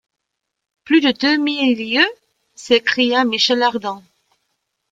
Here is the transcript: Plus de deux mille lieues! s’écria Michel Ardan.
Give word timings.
Plus 0.83 0.99
de 0.99 1.11
deux 1.11 1.37
mille 1.37 1.77
lieues! 1.77 2.13
s’écria 2.55 3.23
Michel 3.23 3.61
Ardan. 3.61 4.01